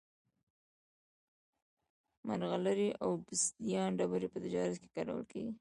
[2.27, 5.49] مرغلرې او اوبسیدیان ډبرې په تجارت کې کارول کېدې